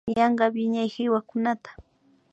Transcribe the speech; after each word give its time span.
Yanka 0.17 0.45
wiñay 0.53 0.89
kiwakunata 0.93 1.69